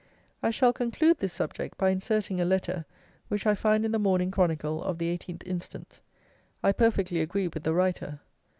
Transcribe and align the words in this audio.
I 0.41 0.49
shall 0.49 0.73
conclude 0.73 1.19
this 1.19 1.31
subject 1.31 1.77
by 1.77 1.91
inserting 1.91 2.41
a 2.41 2.43
letter 2.43 2.85
which 3.27 3.45
I 3.45 3.53
find 3.53 3.85
in 3.85 3.91
the 3.91 3.99
Morning 3.99 4.31
Chronicle, 4.31 4.81
of 4.83 4.97
the 4.97 5.15
18th 5.15 5.45
instant. 5.45 5.99
I 6.63 6.71
perfectly 6.71 7.21
agree 7.21 7.47
with 7.49 7.61
the 7.61 7.73
writer. 7.75 8.19